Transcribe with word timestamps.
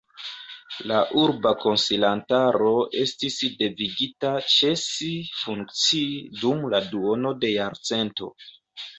La 0.91 0.95
Urba 1.23 1.49
Konsilantaro 1.63 2.71
estis 3.01 3.35
devigita 3.59 4.31
ĉesi 4.53 5.09
funkcii 5.43 6.07
dum 6.39 6.65
la 6.75 6.81
duono 6.95 7.33
de 7.45 7.53
jarcento. 7.53 8.31